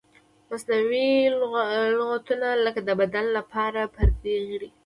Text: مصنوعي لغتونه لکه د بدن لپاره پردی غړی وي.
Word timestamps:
مصنوعي 0.49 1.11
لغتونه 1.99 2.47
لکه 2.65 2.79
د 2.87 2.89
بدن 3.01 3.25
لپاره 3.37 3.81
پردی 3.95 4.35
غړی 4.49 4.57
وي. 4.61 4.69